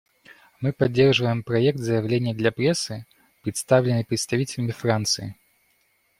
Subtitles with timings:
[0.61, 3.05] Мы поддерживаем проект заявления для прессы,
[3.43, 5.35] представленный представителем Франции.